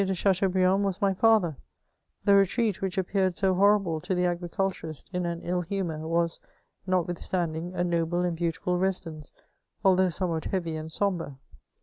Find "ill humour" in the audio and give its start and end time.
5.43-6.07